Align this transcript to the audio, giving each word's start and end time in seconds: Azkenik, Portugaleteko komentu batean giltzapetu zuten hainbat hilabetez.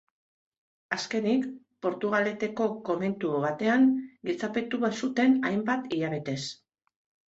Azkenik, 0.95 1.45
Portugaleteko 1.87 2.71
komentu 2.89 3.37
batean 3.47 3.89
giltzapetu 4.27 4.85
zuten 4.93 5.41
hainbat 5.55 5.91
hilabetez. 5.97 6.43